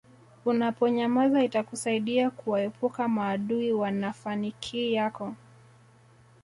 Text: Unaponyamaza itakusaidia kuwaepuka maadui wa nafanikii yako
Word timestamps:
Unaponyamaza 0.45 1.43
itakusaidia 1.43 2.29
kuwaepuka 2.29 3.07
maadui 3.07 3.73
wa 3.73 3.91
nafanikii 3.91 4.93
yako 4.93 5.35